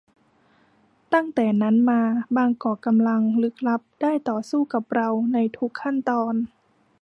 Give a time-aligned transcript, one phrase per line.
[1.13, 2.01] ตั้งแต่นั้นมา
[2.35, 6.33] บางกองกำลังลึกลับได้ต่อสู้กับเราในทุกขั้นตอน